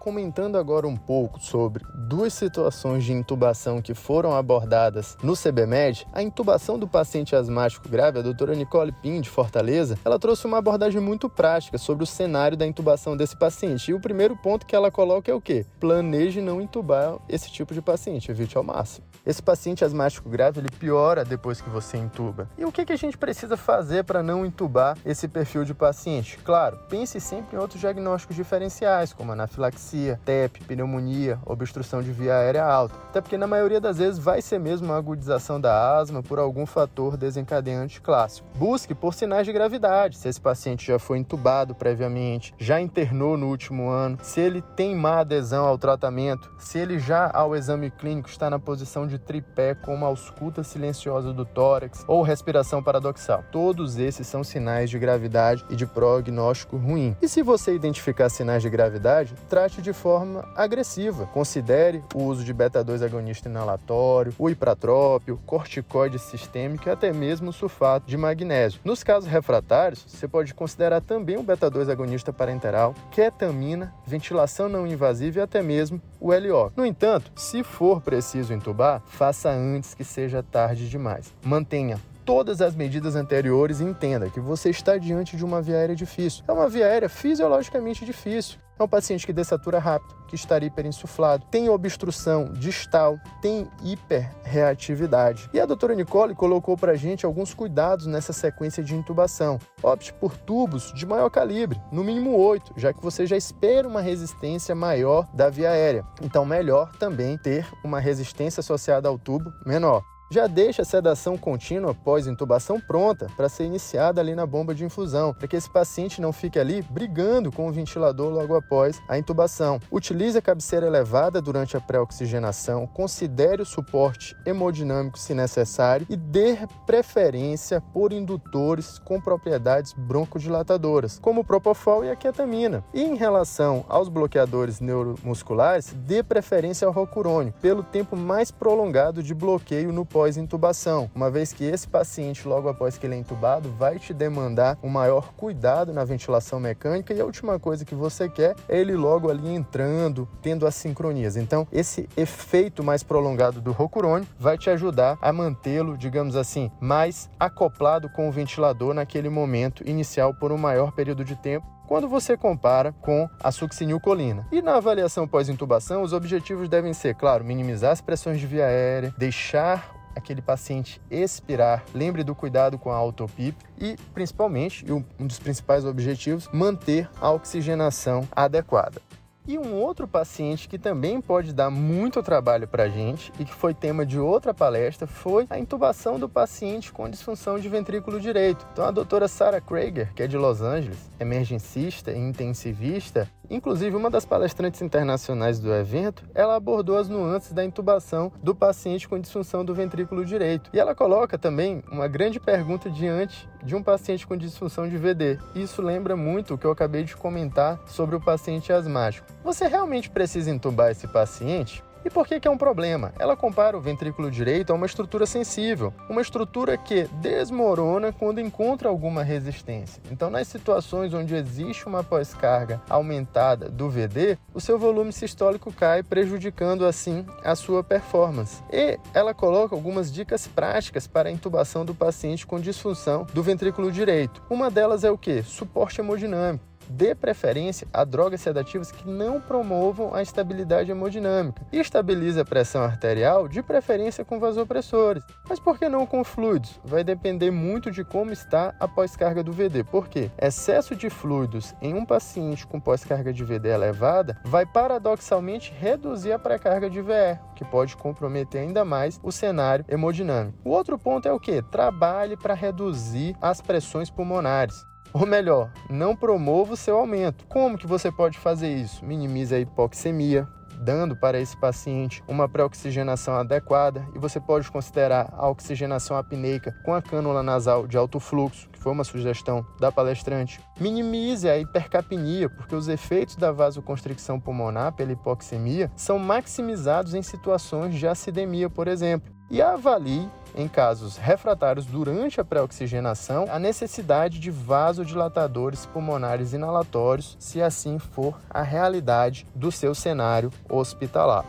comentando 0.05 0.55
agora 0.55 0.87
um 0.87 0.95
pouco 0.95 1.39
sobre 1.39 1.83
duas 1.95 2.31
situações 2.31 3.03
de 3.03 3.11
intubação 3.11 3.81
que 3.81 3.95
foram 3.95 4.35
abordadas 4.35 5.17
no 5.23 5.33
CBMED, 5.33 6.05
a 6.13 6.21
intubação 6.21 6.77
do 6.77 6.87
paciente 6.87 7.35
asmático 7.35 7.89
grave, 7.89 8.19
a 8.19 8.21
doutora 8.21 8.53
Nicole 8.53 8.91
Pin, 8.91 9.19
de 9.19 9.31
Fortaleza, 9.31 9.97
ela 10.05 10.19
trouxe 10.19 10.45
uma 10.45 10.59
abordagem 10.59 11.01
muito 11.01 11.27
prática 11.27 11.79
sobre 11.79 12.03
o 12.03 12.07
cenário 12.07 12.55
da 12.55 12.67
intubação 12.67 13.17
desse 13.17 13.35
paciente. 13.35 13.89
E 13.89 13.95
o 13.95 13.99
primeiro 13.99 14.37
ponto 14.37 14.67
que 14.67 14.75
ela 14.75 14.91
coloca 14.91 15.31
é 15.31 15.33
o 15.33 15.41
quê? 15.41 15.65
Planeje 15.79 16.39
não 16.39 16.61
intubar 16.61 17.17
esse 17.27 17.51
tipo 17.51 17.73
de 17.73 17.81
paciente, 17.81 18.29
evite 18.29 18.55
ao 18.55 18.63
máximo. 18.63 19.07
Esse 19.25 19.41
paciente 19.41 19.83
asmático 19.83 20.29
grave, 20.29 20.59
ele 20.59 20.69
piora 20.69 21.25
depois 21.25 21.59
que 21.59 21.67
você 21.67 21.97
intuba. 21.97 22.47
E 22.55 22.63
o 22.63 22.71
que, 22.71 22.85
que 22.85 22.93
a 22.93 22.97
gente 22.97 23.17
precisa 23.17 23.57
fazer 23.57 24.03
para 24.03 24.21
não 24.21 24.45
intubar 24.45 24.95
esse 25.03 25.27
perfil 25.27 25.65
de 25.65 25.73
paciente? 25.73 26.37
Claro, 26.43 26.77
pense 26.87 27.19
sempre 27.19 27.55
em 27.55 27.59
outros 27.59 27.79
diagnósticos 27.79 28.35
diferenciais, 28.35 29.13
como 29.13 29.31
anafilaxia, 29.31 30.19
TEP, 30.23 30.63
pneumonia, 30.65 31.39
obstrução 31.43 32.03
de 32.03 32.11
via 32.11 32.35
aérea 32.35 32.63
alta. 32.63 32.93
Até 33.09 33.19
porque 33.19 33.35
na 33.35 33.47
maioria 33.47 33.81
das 33.81 33.97
vezes 33.97 34.19
vai 34.19 34.43
ser 34.43 34.59
mesmo 34.59 34.89
uma 34.89 34.97
agudização 34.97 35.59
da 35.59 35.97
asma 35.97 36.21
por 36.21 36.37
algum 36.37 36.67
fator 36.67 37.17
desencadeante 37.17 38.01
clássico. 38.01 38.47
Busque 38.53 38.93
por 38.93 39.15
sinais 39.15 39.47
de 39.47 39.53
gravidade, 39.53 40.17
se 40.17 40.29
esse 40.29 40.39
paciente 40.39 40.85
já 40.85 40.99
foi 40.99 41.17
entubado 41.17 41.73
previamente, 41.73 42.53
já 42.59 42.79
internou 42.79 43.35
no 43.37 43.47
último 43.47 43.89
ano, 43.89 44.19
se 44.21 44.39
ele 44.39 44.61
tem 44.61 44.95
má 44.95 45.21
adesão 45.21 45.65
ao 45.65 45.79
tratamento, 45.79 46.53
se 46.59 46.77
ele 46.77 46.99
já 46.99 47.31
ao 47.33 47.55
exame 47.55 47.89
clínico 47.89 48.29
está 48.29 48.51
na 48.51 48.59
posição 48.59 49.07
de 49.07 49.14
tripé 49.19 49.75
com 49.75 49.93
uma 49.93 50.07
ausculta 50.07 50.63
silenciosa 50.63 51.33
do 51.33 51.45
tórax 51.45 52.03
ou 52.07 52.21
respiração 52.21 52.83
paradoxal. 52.83 53.43
Todos 53.51 53.97
esses 53.97 54.27
são 54.27 54.43
sinais 54.43 54.89
de 54.89 54.99
gravidade 54.99 55.65
e 55.69 55.75
de 55.75 55.85
prognóstico 55.85 56.77
ruim. 56.77 57.15
E 57.21 57.27
se 57.27 57.41
você 57.41 57.73
identificar 57.73 58.29
sinais 58.29 58.61
de 58.61 58.69
gravidade, 58.69 59.33
trate 59.49 59.81
de 59.81 59.93
forma 59.93 60.47
agressiva. 60.55 61.25
Considere 61.27 62.03
o 62.13 62.23
uso 62.23 62.43
de 62.43 62.53
beta-2 62.53 63.03
agonista 63.03 63.49
inalatório, 63.49 64.33
o 64.37 64.49
ipratrópio, 64.49 65.39
corticoide 65.45 66.19
sistêmico 66.19 66.87
e 66.87 66.91
até 66.91 67.11
mesmo 67.11 67.53
sulfato 67.53 68.07
de 68.07 68.17
magnésio. 68.17 68.79
Nos 68.83 69.03
casos 69.03 69.29
refratários, 69.29 70.05
você 70.07 70.27
pode 70.27 70.53
considerar 70.53 71.01
também 71.01 71.37
o 71.37 71.43
beta-2 71.43 71.89
agonista 71.89 72.33
parenteral, 72.33 72.93
ketamina, 73.11 73.93
ventilação 74.05 74.69
não 74.69 74.87
invasiva 74.87 75.39
e 75.39 75.41
até 75.41 75.61
mesmo 75.61 76.01
o 76.19 76.31
LO. 76.33 76.71
No 76.75 76.85
entanto, 76.85 77.31
se 77.35 77.63
for 77.63 78.01
preciso 78.01 78.53
entubar, 78.53 79.01
faça 79.07 79.49
antes 79.49 79.93
que 79.93 80.03
seja 80.03 80.43
tarde 80.43 80.89
demais. 80.89 81.33
Mantenha 81.43 81.99
todas 82.25 82.59
as 82.61 82.75
medidas 82.75 83.15
anteriores 83.15 83.79
e 83.79 83.83
entenda 83.83 84.29
que 84.29 84.39
você 84.39 84.69
está 84.69 84.97
diante 84.97 85.37
de 85.37 85.45
uma 85.45 85.61
via 85.61 85.77
aérea 85.77 85.95
difícil. 85.95 86.43
É 86.47 86.51
uma 86.51 86.67
via 86.67 86.87
aérea 86.87 87.07
fisiologicamente 87.07 88.03
difícil. 88.03 88.57
É 88.77 88.83
um 88.83 88.89
paciente 88.89 89.25
que 89.25 89.31
dessatura 89.31 89.79
rápido, 89.79 90.13
que 90.27 90.35
estaria 90.35 90.67
hiperinsuflado, 90.67 91.45
tem 91.49 91.69
obstrução 91.69 92.51
distal, 92.51 93.17
tem 93.41 93.69
hiperreatividade. 93.81 95.49
E 95.53 95.61
a 95.61 95.65
doutora 95.65 95.95
Nicole 95.95 96.35
colocou 96.35 96.75
para 96.75 96.91
a 96.91 96.95
gente 96.97 97.25
alguns 97.25 97.53
cuidados 97.53 98.05
nessa 98.05 98.33
sequência 98.33 98.83
de 98.83 98.93
intubação. 98.93 99.57
Opte 99.81 100.11
por 100.11 100.35
tubos 100.35 100.91
de 100.93 101.05
maior 101.05 101.29
calibre, 101.29 101.79
no 101.89 102.03
mínimo 102.03 102.35
8, 102.35 102.73
já 102.75 102.91
que 102.91 103.01
você 103.01 103.25
já 103.25 103.37
espera 103.37 103.87
uma 103.87 104.01
resistência 104.01 104.75
maior 104.75 105.25
da 105.33 105.49
via 105.49 105.69
aérea. 105.69 106.03
Então, 106.21 106.43
melhor 106.43 106.91
também 106.97 107.37
ter 107.37 107.65
uma 107.81 108.01
resistência 108.01 108.59
associada 108.59 109.07
ao 109.07 109.17
tubo 109.17 109.53
menor. 109.65 110.03
Já 110.31 110.47
deixa 110.47 110.81
a 110.81 110.85
sedação 110.85 111.37
contínua 111.37 111.91
após 111.91 112.25
intubação 112.25 112.79
pronta 112.79 113.27
para 113.37 113.47
ser 113.47 113.65
iniciada 113.65 114.19
ali 114.19 114.33
na 114.33 114.45
bomba 114.45 114.73
de 114.73 114.83
infusão, 114.83 115.31
para 115.31 115.47
que 115.47 115.55
esse 115.55 115.69
paciente 115.69 116.19
não 116.19 116.33
fique 116.33 116.57
ali 116.57 116.81
brigando 116.81 117.51
com 117.51 117.69
o 117.69 117.71
ventilador 117.71 118.33
logo 118.33 118.55
após 118.55 118.99
a 119.07 119.19
intubação. 119.19 119.79
Utilize 119.91 120.35
a 120.35 120.41
cabeceira 120.41 120.87
elevada 120.87 121.39
durante 121.39 121.77
a 121.77 121.79
pré-oxigenação, 121.81 122.87
considere 122.87 123.61
o 123.61 123.65
suporte 123.65 124.35
hemodinâmico 124.47 125.19
se 125.19 125.35
necessário 125.35 126.07
e 126.09 126.15
dê 126.15 126.57
preferência 126.87 127.79
por 127.79 128.11
indutores 128.11 128.97
com 128.97 129.21
propriedades 129.21 129.93
broncodilatadoras, 129.93 131.19
como 131.19 131.41
o 131.41 131.45
propofol 131.45 132.03
e 132.03 132.09
a 132.09 132.15
ketamina. 132.15 132.83
E 132.95 133.03
em 133.03 133.15
relação 133.15 133.85
aos 133.87 134.09
bloqueadores 134.09 134.79
neuromusculares, 134.79 135.93
dê 135.93 136.23
preferência 136.23 136.87
ao 136.87 136.93
rocurônio, 136.93 137.53
pelo 137.61 137.83
tempo 137.83 138.15
mais 138.15 138.49
prolongado 138.49 139.21
de 139.21 139.35
bloqueio 139.35 139.93
no 139.93 140.03
pós-intubação, 140.15 141.11
uma 141.13 141.29
vez 141.29 141.51
que 141.51 141.65
esse 141.65 141.85
paciente, 141.85 142.47
logo 142.47 142.69
após 142.69 142.97
que 142.97 143.05
ele 143.05 143.15
é 143.15 143.17
intubado, 143.17 143.69
vai 143.71 143.99
te 143.99 144.13
demandar 144.13 144.77
um 144.81 144.87
maior 144.87 145.33
cuidado 145.33 145.91
na 145.91 146.05
ventilação 146.05 146.57
mecânica 146.57 147.13
e 147.13 147.19
a 147.19 147.25
última 147.25 147.59
coisa 147.59 147.83
que 147.83 147.93
você 147.93 148.29
quer 148.29 148.55
é 148.69 148.79
ele 148.79 148.95
logo 148.95 149.29
ali 149.29 149.53
entrando, 149.53 150.25
tendo 150.41 150.65
as 150.65 150.73
sincronias. 150.73 151.35
Então, 151.35 151.67
esse 151.69 152.07
efeito 152.15 152.81
mais 152.81 153.03
prolongado 153.03 153.59
do 153.59 153.73
rocurônio 153.73 154.25
vai 154.39 154.57
te 154.57 154.69
ajudar 154.69 155.17
a 155.21 155.33
mantê-lo, 155.33 155.97
digamos 155.97 156.37
assim, 156.37 156.71
mais 156.79 157.29
acoplado 157.37 158.07
com 158.07 158.29
o 158.29 158.31
ventilador 158.31 158.93
naquele 158.93 159.27
momento 159.27 159.83
inicial 159.85 160.33
por 160.33 160.49
um 160.49 160.57
maior 160.57 160.93
período 160.93 161.25
de 161.25 161.35
tempo 161.35 161.75
quando 161.87 162.07
você 162.07 162.35
compara 162.35 162.93
com 163.01 163.29
a 163.41 163.51
succinilcolina. 163.51 164.47
E 164.51 164.61
na 164.61 164.75
avaliação 164.75 165.27
pós-intubação, 165.27 166.01
os 166.01 166.13
objetivos 166.13 166.67
devem 166.67 166.93
ser, 166.93 167.15
claro, 167.15 167.43
minimizar 167.43 167.91
as 167.91 168.01
pressões 168.01 168.39
de 168.39 168.47
via 168.47 168.65
aérea, 168.65 169.13
deixar 169.17 169.94
aquele 170.15 170.41
paciente 170.41 171.01
expirar. 171.11 171.83
Lembre 171.93 172.23
do 172.23 172.33
cuidado 172.33 172.77
com 172.77 172.91
a 172.91 172.95
autopip 172.95 173.57
e, 173.79 173.95
principalmente, 174.13 174.85
um 174.91 175.27
dos 175.27 175.39
principais 175.39 175.85
objetivos, 175.85 176.49
manter 176.51 177.09
a 177.19 177.31
oxigenação 177.31 178.27
adequada. 178.31 179.01
E 179.47 179.59
um 179.59 179.75
outro 179.75 180.07
paciente 180.07 180.67
que 180.67 180.79
também 180.79 181.21
pode 181.21 181.53
dar 181.53 181.69
muito 181.69 182.23
trabalho 182.23 182.67
para 182.67 182.83
a 182.83 182.89
gente 182.89 183.31
e 183.39 183.45
que 183.45 183.53
foi 183.53 183.75
tema 183.75 184.03
de 184.03 184.19
outra 184.19 184.55
palestra 184.55 185.05
foi 185.05 185.45
a 185.51 185.59
intubação 185.59 186.17
do 186.17 186.27
paciente 186.27 186.91
com 186.91 187.07
disfunção 187.07 187.59
de 187.59 187.69
ventrículo 187.69 188.19
direito. 188.19 188.65
Então 188.73 188.85
a 188.85 188.91
doutora 188.91 189.27
Sarah 189.27 189.61
Krager, 189.61 190.11
que 190.15 190.23
é 190.23 190.27
de 190.27 190.35
Los 190.35 190.61
Angeles, 190.61 191.11
emergencista 191.19 192.11
e 192.11 192.17
intensivista, 192.17 193.29
inclusive 193.47 193.95
uma 193.95 194.09
das 194.09 194.25
palestrantes 194.25 194.81
internacionais 194.81 195.59
do 195.59 195.71
evento, 195.71 196.23
ela 196.33 196.55
abordou 196.55 196.97
as 196.97 197.07
nuances 197.07 197.53
da 197.53 197.63
intubação 197.63 198.31
do 198.41 198.55
paciente 198.55 199.07
com 199.07 199.19
disfunção 199.19 199.63
do 199.63 199.75
ventrículo 199.75 200.25
direito. 200.25 200.71
E 200.73 200.79
ela 200.79 200.95
coloca 200.95 201.37
também 201.37 201.83
uma 201.91 202.07
grande 202.07 202.39
pergunta 202.39 202.89
diante 202.89 203.47
de 203.63 203.75
um 203.75 203.83
paciente 203.83 204.25
com 204.25 204.35
disfunção 204.35 204.89
de 204.89 204.97
VD. 204.97 205.37
Isso 205.53 205.83
lembra 205.83 206.15
muito 206.15 206.55
o 206.55 206.57
que 206.57 206.65
eu 206.65 206.71
acabei 206.71 207.03
de 207.03 207.15
comentar 207.15 207.79
sobre 207.85 208.15
o 208.15 208.21
paciente 208.21 208.73
asmático. 208.73 209.34
Você 209.45 209.67
realmente 209.67 210.09
precisa 210.09 210.49
intubar 210.49 210.89
esse 210.89 211.07
paciente? 211.07 211.83
E 212.03 212.09
por 212.09 212.25
que, 212.25 212.39
que 212.39 212.47
é 212.47 212.51
um 212.51 212.57
problema? 212.57 213.13
Ela 213.19 213.37
compara 213.37 213.77
o 213.77 213.81
ventrículo 213.81 214.31
direito 214.31 214.71
a 214.71 214.75
uma 214.75 214.87
estrutura 214.87 215.27
sensível, 215.27 215.93
uma 216.09 216.19
estrutura 216.19 216.75
que 216.77 217.03
desmorona 217.21 218.11
quando 218.11 218.41
encontra 218.41 218.89
alguma 218.89 219.21
resistência. 219.21 220.01
Então, 220.11 220.31
nas 220.31 220.47
situações 220.47 221.13
onde 221.13 221.35
existe 221.35 221.85
uma 221.85 222.03
pós-carga 222.03 222.81
aumentada 222.89 223.69
do 223.69 223.87
VD, 223.87 224.35
o 224.51 224.59
seu 224.59 224.79
volume 224.79 225.13
sistólico 225.13 225.71
cai, 225.71 226.01
prejudicando 226.01 226.83
assim 226.83 227.23
a 227.43 227.55
sua 227.55 227.83
performance. 227.83 228.63
E 228.73 228.99
ela 229.13 229.33
coloca 229.33 229.75
algumas 229.75 230.11
dicas 230.11 230.47
práticas 230.47 231.05
para 231.05 231.29
a 231.29 231.31
intubação 231.31 231.85
do 231.85 231.93
paciente 231.93 232.47
com 232.47 232.59
disfunção 232.59 233.27
do 233.31 233.43
ventrículo 233.43 233.91
direito. 233.91 234.41
Uma 234.49 234.71
delas 234.71 235.03
é 235.03 235.11
o 235.11 235.17
que? 235.17 235.43
Suporte 235.43 236.01
hemodinâmico 236.01 236.74
dê 236.89 237.15
preferência 237.15 237.87
a 237.93 238.03
drogas 238.03 238.41
sedativas 238.41 238.91
que 238.91 239.07
não 239.07 239.39
promovam 239.41 240.13
a 240.13 240.21
estabilidade 240.21 240.91
hemodinâmica 240.91 241.65
e 241.71 241.79
estabilize 241.79 242.39
a 242.39 242.45
pressão 242.45 242.83
arterial, 242.83 243.47
de 243.47 243.61
preferência 243.61 244.25
com 244.25 244.39
vasopressores. 244.39 245.23
Mas 245.47 245.59
por 245.59 245.77
que 245.77 245.89
não 245.89 246.05
com 246.05 246.23
fluidos? 246.23 246.79
Vai 246.83 247.03
depender 247.03 247.51
muito 247.51 247.91
de 247.91 248.03
como 248.03 248.31
está 248.31 248.73
a 248.79 248.87
pós-carga 248.87 249.43
do 249.43 249.51
VD. 249.51 249.83
Por 249.83 250.07
quê? 250.07 250.31
Excesso 250.37 250.95
de 250.95 251.09
fluidos 251.09 251.73
em 251.81 251.93
um 251.93 252.05
paciente 252.05 252.65
com 252.65 252.79
pós-carga 252.79 253.33
de 253.33 253.43
VD 253.43 253.69
elevada 253.69 254.37
vai 254.43 254.65
paradoxalmente 254.65 255.73
reduzir 255.77 256.31
a 256.31 256.39
pré-carga 256.39 256.89
de 256.89 257.01
VR, 257.01 257.39
que 257.55 257.65
pode 257.65 257.95
comprometer 257.97 258.61
ainda 258.61 258.85
mais 258.85 259.19
o 259.23 259.31
cenário 259.31 259.85
hemodinâmico. 259.87 260.57
O 260.63 260.69
outro 260.69 260.97
ponto 260.97 261.27
é 261.27 261.31
o 261.31 261.39
que? 261.39 261.61
Trabalhe 261.61 262.37
para 262.37 262.53
reduzir 262.53 263.35
as 263.41 263.61
pressões 263.61 264.09
pulmonares. 264.09 264.85
Ou 265.15 265.25
melhor, 265.25 265.71
não 265.89 266.13
promova 266.13 266.73
o 266.73 266.75
seu 266.75 266.97
aumento. 266.97 267.45
Como 267.47 267.77
que 267.77 267.87
você 267.87 268.11
pode 268.11 268.37
fazer 268.37 268.67
isso? 268.67 269.05
Minimize 269.05 269.55
a 269.55 269.59
hipoxemia, 269.59 270.45
dando 270.77 271.15
para 271.15 271.39
esse 271.39 271.55
paciente 271.55 272.21
uma 272.27 272.49
pré-oxigenação 272.49 273.33
adequada 273.35 274.05
e 274.13 274.19
você 274.19 274.41
pode 274.41 274.69
considerar 274.69 275.29
a 275.31 275.47
oxigenação 275.49 276.17
apneica 276.17 276.75
com 276.83 276.93
a 276.93 277.01
cânula 277.01 277.41
nasal 277.41 277.87
de 277.87 277.95
alto 277.95 278.19
fluxo, 278.19 278.67
que 278.73 278.77
foi 278.77 278.91
uma 278.91 279.05
sugestão 279.05 279.65
da 279.79 279.89
palestrante. 279.89 280.59
Minimize 280.81 281.47
a 281.47 281.57
hipercapnia, 281.57 282.49
porque 282.49 282.75
os 282.75 282.89
efeitos 282.89 283.37
da 283.37 283.53
vasoconstricção 283.53 284.37
pulmonar 284.37 284.91
pela 284.97 285.13
hipoxemia 285.13 285.89
são 285.95 286.19
maximizados 286.19 287.13
em 287.13 287.21
situações 287.21 287.95
de 287.95 288.05
acidemia, 288.05 288.69
por 288.69 288.89
exemplo. 288.89 289.34
E 289.49 289.61
avalie 289.61 290.29
em 290.55 290.67
casos 290.67 291.17
refratários 291.17 291.85
durante 291.85 292.39
a 292.39 292.45
pré-oxigenação, 292.45 293.45
a 293.49 293.59
necessidade 293.59 294.39
de 294.39 294.49
vasodilatadores 294.49 295.85
pulmonares 295.85 296.53
inalatórios, 296.53 297.35
se 297.39 297.61
assim 297.61 297.99
for 297.99 298.39
a 298.49 298.61
realidade 298.61 299.45
do 299.53 299.71
seu 299.71 299.93
cenário 299.93 300.49
hospitalar. 300.69 301.45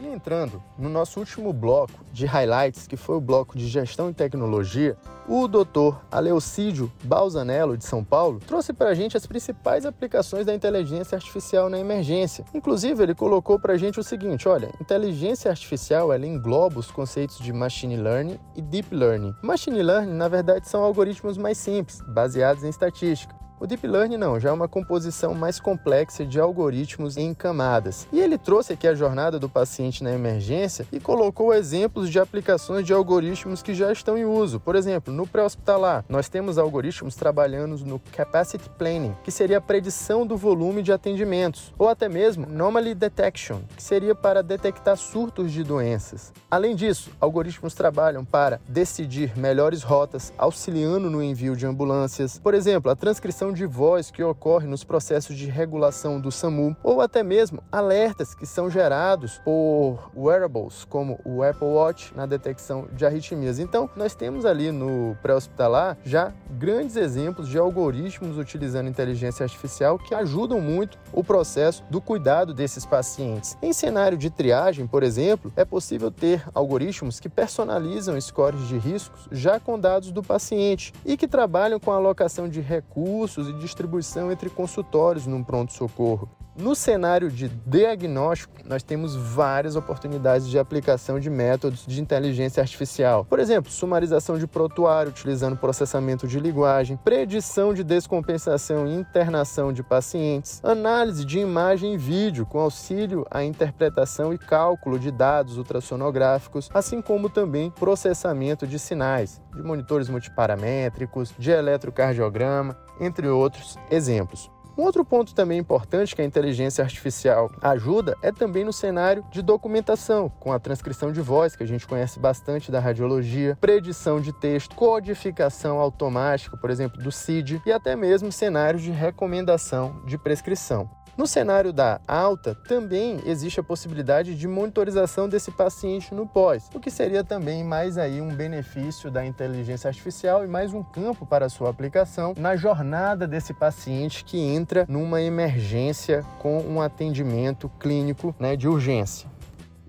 E 0.00 0.06
entrando 0.06 0.62
no 0.78 0.88
nosso 0.88 1.18
último 1.18 1.52
bloco 1.52 2.04
de 2.12 2.26
highlights, 2.26 2.86
que 2.86 2.96
foi 2.96 3.16
o 3.16 3.20
bloco 3.20 3.56
de 3.56 3.66
gestão 3.66 4.10
e 4.10 4.14
tecnologia, 4.14 4.96
o 5.28 5.48
doutor 5.48 6.02
Aleucídio 6.10 6.92
Balzanello, 7.02 7.76
de 7.76 7.84
São 7.84 8.04
Paulo, 8.04 8.40
trouxe 8.46 8.72
para 8.72 8.90
a 8.90 8.94
gente 8.94 9.16
as 9.16 9.26
principais 9.26 9.86
aplicações 9.86 10.46
da 10.46 10.54
inteligência 10.54 11.16
artificial 11.16 11.68
na 11.68 11.78
emergência. 11.78 12.44
Inclusive, 12.54 13.02
ele 13.02 13.14
colocou 13.14 13.58
para 13.58 13.72
a 13.72 13.78
gente 13.78 13.98
o 13.98 14.04
seguinte: 14.04 14.48
olha, 14.48 14.70
inteligência 14.80 15.50
artificial 15.50 16.12
ela 16.12 16.26
engloba 16.26 16.78
os 16.78 16.90
conceitos 16.90 17.38
de 17.38 17.52
machine 17.52 17.96
learning 17.96 18.38
e 18.54 18.62
deep 18.62 18.94
learning. 18.94 19.34
Machine 19.42 19.82
learning, 19.82 20.12
na 20.12 20.28
verdade, 20.28 20.68
são 20.68 20.84
algoritmos 20.84 21.38
mais 21.38 21.58
simples, 21.58 22.00
baseados 22.02 22.64
em 22.64 22.68
estatística. 22.68 23.45
O 23.58 23.66
Deep 23.66 23.86
Learning 23.86 24.18
não, 24.18 24.38
já 24.38 24.50
é 24.50 24.52
uma 24.52 24.68
composição 24.68 25.34
mais 25.34 25.58
complexa 25.58 26.26
de 26.26 26.38
algoritmos 26.38 27.16
em 27.16 27.32
camadas. 27.32 28.06
E 28.12 28.20
ele 28.20 28.36
trouxe 28.36 28.74
aqui 28.74 28.86
a 28.86 28.94
jornada 28.94 29.38
do 29.38 29.48
paciente 29.48 30.04
na 30.04 30.12
emergência 30.12 30.86
e 30.92 31.00
colocou 31.00 31.54
exemplos 31.54 32.10
de 32.10 32.20
aplicações 32.20 32.84
de 32.84 32.92
algoritmos 32.92 33.62
que 33.62 33.72
já 33.72 33.90
estão 33.90 34.18
em 34.18 34.26
uso. 34.26 34.60
Por 34.60 34.76
exemplo, 34.76 35.10
no 35.10 35.26
pré-hospitalar, 35.26 36.04
nós 36.06 36.28
temos 36.28 36.58
algoritmos 36.58 37.14
trabalhando 37.14 37.82
no 37.82 37.98
Capacity 37.98 38.68
Planning, 38.76 39.16
que 39.24 39.30
seria 39.30 39.56
a 39.56 39.62
predição 39.62 40.26
do 40.26 40.36
volume 40.36 40.82
de 40.82 40.92
atendimentos, 40.92 41.72
ou 41.78 41.88
até 41.88 42.10
mesmo 42.10 42.44
Anomaly 42.44 42.94
Detection, 42.94 43.60
que 43.74 43.82
seria 43.82 44.14
para 44.14 44.42
detectar 44.42 44.98
surtos 44.98 45.50
de 45.50 45.64
doenças. 45.64 46.30
Além 46.50 46.76
disso, 46.76 47.10
algoritmos 47.18 47.72
trabalham 47.72 48.22
para 48.22 48.60
decidir 48.68 49.32
melhores 49.34 49.82
rotas, 49.82 50.30
auxiliando 50.36 51.08
no 51.08 51.22
envio 51.22 51.56
de 51.56 51.66
ambulâncias. 51.66 52.38
Por 52.38 52.52
exemplo, 52.52 52.90
a 52.90 52.96
transcrição 52.96 53.45
de 53.52 53.66
voz 53.66 54.10
que 54.10 54.22
ocorre 54.22 54.66
nos 54.66 54.84
processos 54.84 55.36
de 55.36 55.46
regulação 55.46 56.20
do 56.20 56.30
SAMU, 56.30 56.76
ou 56.82 57.00
até 57.00 57.22
mesmo 57.22 57.62
alertas 57.70 58.34
que 58.34 58.46
são 58.46 58.70
gerados 58.70 59.38
por 59.44 60.10
wearables, 60.16 60.84
como 60.84 61.18
o 61.24 61.42
Apple 61.42 61.68
Watch, 61.68 62.12
na 62.14 62.26
detecção 62.26 62.88
de 62.92 63.04
arritmias. 63.04 63.58
Então, 63.58 63.88
nós 63.96 64.14
temos 64.14 64.44
ali 64.44 64.70
no 64.70 65.16
pré-hospitalar 65.22 65.98
já 66.04 66.32
grandes 66.50 66.96
exemplos 66.96 67.48
de 67.48 67.58
algoritmos 67.58 68.38
utilizando 68.38 68.88
inteligência 68.88 69.44
artificial 69.44 69.98
que 69.98 70.14
ajudam 70.14 70.60
muito 70.60 70.98
o 71.12 71.22
processo 71.22 71.84
do 71.90 72.00
cuidado 72.00 72.54
desses 72.54 72.86
pacientes. 72.86 73.56
Em 73.62 73.72
cenário 73.72 74.16
de 74.16 74.30
triagem, 74.30 74.86
por 74.86 75.02
exemplo, 75.02 75.52
é 75.56 75.64
possível 75.64 76.10
ter 76.10 76.44
algoritmos 76.54 77.20
que 77.20 77.28
personalizam 77.28 78.20
scores 78.20 78.66
de 78.68 78.78
riscos 78.78 79.28
já 79.30 79.58
com 79.60 79.78
dados 79.78 80.12
do 80.12 80.22
paciente 80.22 80.92
e 81.04 81.16
que 81.16 81.28
trabalham 81.28 81.78
com 81.78 81.92
a 81.92 81.96
alocação 81.96 82.48
de 82.48 82.60
recursos 82.60 83.35
e 83.42 83.52
distribuição 83.52 84.32
entre 84.32 84.48
consultórios 84.48 85.26
num 85.26 85.42
pronto-socorro. 85.42 86.28
No 86.58 86.74
cenário 86.74 87.30
de 87.30 87.50
diagnóstico, 87.66 88.54
nós 88.64 88.82
temos 88.82 89.14
várias 89.14 89.76
oportunidades 89.76 90.48
de 90.48 90.58
aplicação 90.58 91.20
de 91.20 91.28
métodos 91.28 91.84
de 91.86 92.00
inteligência 92.00 92.62
artificial. 92.62 93.26
Por 93.26 93.38
exemplo, 93.38 93.70
sumarização 93.70 94.38
de 94.38 94.46
prontuário 94.46 95.10
utilizando 95.10 95.54
processamento 95.54 96.26
de 96.26 96.40
linguagem, 96.40 96.96
predição 96.96 97.74
de 97.74 97.84
descompensação 97.84 98.86
e 98.86 98.94
internação 98.94 99.70
de 99.70 99.82
pacientes, 99.82 100.64
análise 100.64 101.26
de 101.26 101.38
imagem 101.38 101.92
e 101.92 101.98
vídeo 101.98 102.46
com 102.46 102.58
auxílio 102.58 103.26
à 103.30 103.44
interpretação 103.44 104.32
e 104.32 104.38
cálculo 104.38 104.98
de 104.98 105.10
dados 105.10 105.58
ultrassonográficos, 105.58 106.70
assim 106.72 107.02
como 107.02 107.28
também 107.28 107.70
processamento 107.70 108.66
de 108.66 108.78
sinais, 108.78 109.42
de 109.54 109.62
monitores 109.62 110.08
multiparamétricos, 110.08 111.34
de 111.38 111.50
eletrocardiograma, 111.50 112.74
entre 113.00 113.28
outros 113.28 113.76
exemplos. 113.90 114.50
Um 114.78 114.82
outro 114.82 115.02
ponto 115.06 115.34
também 115.34 115.58
importante 115.58 116.14
que 116.14 116.20
a 116.20 116.24
inteligência 116.24 116.84
artificial 116.84 117.50
ajuda 117.62 118.14
é 118.20 118.30
também 118.30 118.62
no 118.62 118.74
cenário 118.74 119.24
de 119.30 119.40
documentação, 119.40 120.28
com 120.28 120.52
a 120.52 120.58
transcrição 120.58 121.10
de 121.10 121.20
voz, 121.22 121.56
que 121.56 121.62
a 121.62 121.66
gente 121.66 121.86
conhece 121.86 122.20
bastante 122.20 122.70
da 122.70 122.78
radiologia, 122.78 123.56
predição 123.58 124.20
de 124.20 124.34
texto, 124.34 124.76
codificação 124.76 125.78
automática, 125.80 126.58
por 126.58 126.68
exemplo, 126.68 127.02
do 127.02 127.10
CID, 127.10 127.62
e 127.64 127.72
até 127.72 127.96
mesmo 127.96 128.30
cenários 128.30 128.82
de 128.82 128.90
recomendação 128.90 130.02
de 130.04 130.18
prescrição. 130.18 130.90
No 131.16 131.26
cenário 131.26 131.72
da 131.72 131.98
alta, 132.06 132.54
também 132.68 133.22
existe 133.24 133.58
a 133.58 133.62
possibilidade 133.62 134.34
de 134.34 134.46
monitorização 134.46 135.26
desse 135.26 135.50
paciente 135.50 136.14
no 136.14 136.26
pós, 136.26 136.68
o 136.74 136.78
que 136.78 136.90
seria 136.90 137.24
também 137.24 137.64
mais 137.64 137.96
aí 137.96 138.20
um 138.20 138.34
benefício 138.34 139.10
da 139.10 139.24
inteligência 139.24 139.88
artificial 139.88 140.44
e 140.44 140.48
mais 140.48 140.74
um 140.74 140.82
campo 140.82 141.24
para 141.24 141.48
sua 141.48 141.70
aplicação 141.70 142.34
na 142.36 142.54
jornada 142.54 143.26
desse 143.26 143.54
paciente 143.54 144.24
que 144.26 144.38
entra 144.38 144.84
numa 144.90 145.22
emergência 145.22 146.22
com 146.38 146.58
um 146.58 146.82
atendimento 146.82 147.70
clínico 147.80 148.34
né, 148.38 148.54
de 148.54 148.68
urgência. 148.68 149.35